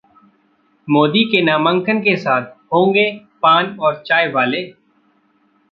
[0.87, 3.05] मोदी के नामांकन में साथ होंगे
[3.41, 4.63] पान और चायवाले?